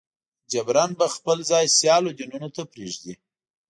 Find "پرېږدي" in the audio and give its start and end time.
2.71-3.13